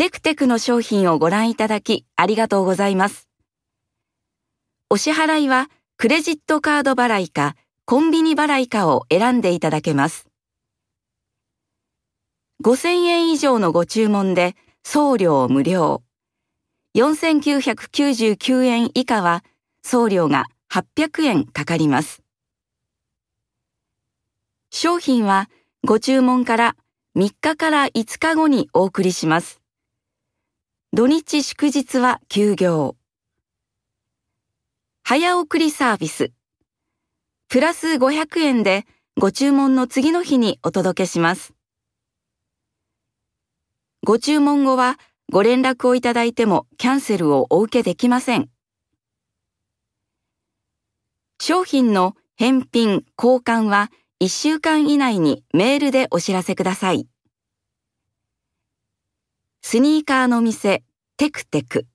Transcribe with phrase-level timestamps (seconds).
[0.00, 3.28] テクテクの商品をご覧いただきありがとうございます。
[4.88, 10.26] お支払いはクレジットカード払いかコンビニ払いかを選んでいただけます。
[12.64, 16.02] 5000円以上のご注文で送料無料。
[16.96, 19.44] 4999円以下は
[19.82, 22.22] 送料が800円かかります。
[24.70, 25.50] 商品は
[25.84, 26.76] ご注文から
[27.18, 29.59] 3日から5日後にお送りします。
[30.92, 32.96] 土日祝日は休業。
[35.04, 36.32] 早送りサービス。
[37.48, 41.54] プラス500円でご注文の次の日にお届けします。
[44.02, 44.98] ご注文後は
[45.30, 48.50] ご連絡をいただいてもキャンセルをお受けできません。
[51.40, 57.06] 商品の返品、交換は1週間以内にメールでお知らせください。
[59.62, 60.82] スニーカーの店、
[61.20, 61.86] テクテク。